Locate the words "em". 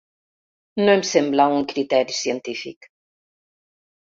0.99-1.03